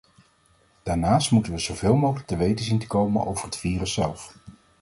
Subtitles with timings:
[0.83, 4.35] Daarnaast moeten we zoveel mogelijk te weten zien te komen over het virus zelf.